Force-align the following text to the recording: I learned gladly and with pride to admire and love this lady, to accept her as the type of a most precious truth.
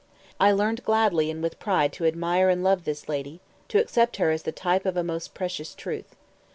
I 0.39 0.51
learned 0.51 0.83
gladly 0.83 1.29
and 1.29 1.43
with 1.43 1.59
pride 1.59 1.93
to 1.93 2.07
admire 2.07 2.49
and 2.49 2.63
love 2.63 2.85
this 2.85 3.07
lady, 3.07 3.39
to 3.67 3.79
accept 3.79 4.17
her 4.17 4.31
as 4.31 4.41
the 4.41 4.51
type 4.51 4.87
of 4.87 4.97
a 4.97 5.03
most 5.03 5.35
precious 5.35 5.75
truth. 5.75 6.15